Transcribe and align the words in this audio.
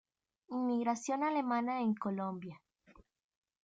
Inmigración 0.49 1.23
alemana 1.23 1.79
en 1.81 1.93
Colombia 1.93 2.59